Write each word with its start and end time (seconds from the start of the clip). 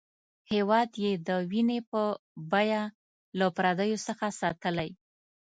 هېواد 0.51 0.89
یې 1.03 1.11
د 1.27 1.29
وینې 1.49 1.79
په 1.89 2.01
بیه 2.51 2.83
له 3.37 3.47
پردیو 3.55 4.03
څخه 4.07 4.25
ساتلی. 4.39 4.89